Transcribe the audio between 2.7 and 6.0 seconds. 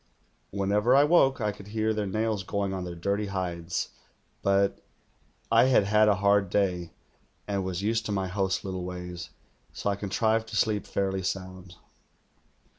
on their dirty hides; but I had